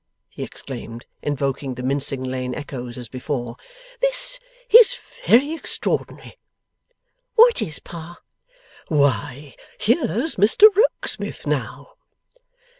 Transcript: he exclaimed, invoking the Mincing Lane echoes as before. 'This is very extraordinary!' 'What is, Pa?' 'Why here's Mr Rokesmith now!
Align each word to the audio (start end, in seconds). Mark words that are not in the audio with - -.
he 0.29 0.41
exclaimed, 0.41 1.05
invoking 1.21 1.75
the 1.75 1.83
Mincing 1.83 2.23
Lane 2.23 2.55
echoes 2.55 2.97
as 2.97 3.07
before. 3.07 3.55
'This 3.99 4.39
is 4.71 4.97
very 5.27 5.53
extraordinary!' 5.53 6.39
'What 7.35 7.61
is, 7.61 7.77
Pa?' 7.77 8.17
'Why 8.87 9.55
here's 9.79 10.37
Mr 10.37 10.69
Rokesmith 10.75 11.45
now! 11.45 11.91